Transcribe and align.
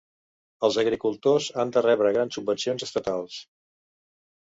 Els 0.67 0.79
agricultors 0.83 1.51
han 1.65 1.75
de 1.77 1.85
rebre 1.89 2.17
grans 2.19 2.41
subvencions 2.41 2.91
estatals. 2.91 3.41